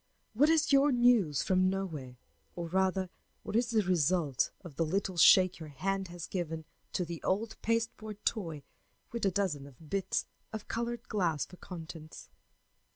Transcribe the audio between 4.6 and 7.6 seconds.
of the little shake your hand has given to the old